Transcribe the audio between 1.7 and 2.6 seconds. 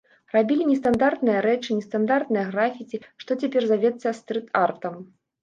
нестандартныя